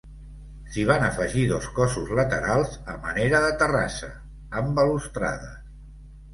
S'hi 0.75 0.85
van 0.91 1.03
afegir 1.07 1.43
dos 1.51 1.67
cossos 1.81 2.15
laterals 2.21 2.75
a 2.95 2.97
manera 3.05 3.45
de 3.45 3.53
terrassa, 3.63 4.13
amb 4.63 4.77
balustrades. 4.83 5.65